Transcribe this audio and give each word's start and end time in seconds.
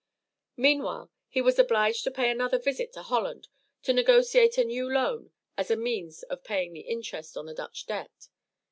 Meanwhile 0.57 1.11
he 1.29 1.41
was 1.43 1.59
obliged 1.59 2.03
to 2.05 2.09
pay 2.09 2.31
another 2.31 2.57
visit 2.57 2.91
to 2.93 3.03
Holland 3.03 3.47
to 3.83 3.93
negotiate 3.93 4.57
a 4.57 4.63
new 4.63 4.91
loan 4.91 5.29
as 5.55 5.69
a 5.69 5.75
means 5.75 6.23
of 6.23 6.43
paying 6.43 6.73
the 6.73 6.79
interest 6.79 7.37
on 7.37 7.45
the 7.45 7.53
Dutch 7.53 7.85
debt. 7.85 8.29